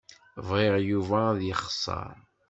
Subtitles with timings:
[0.47, 2.15] Bɣiɣ Yuba ad yexṣer.